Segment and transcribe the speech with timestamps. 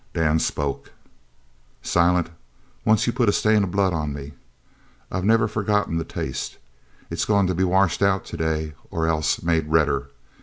[0.15, 0.93] Dan spoke.
[1.83, 2.31] "Silent,
[2.83, 4.31] once you put a stain of blood on me.
[5.11, 6.57] I've never forgot the taste.
[7.11, 10.09] It's goin' to be washed out today or else made redder.